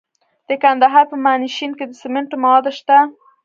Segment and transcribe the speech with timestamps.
[0.49, 2.97] د کندهار په میانشین کې د سمنټو مواد شته.